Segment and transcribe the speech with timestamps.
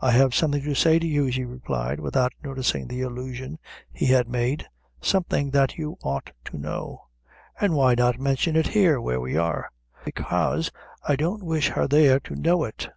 [0.00, 3.58] "I have something to say to you," she replied, without noticing the allusion
[3.92, 4.66] he had made;
[5.02, 7.08] "something that you ought to know."
[7.60, 9.70] "An' why not mention it where we are?"
[10.02, 10.70] "Bekaise
[11.06, 12.88] I don't wish her there to know it."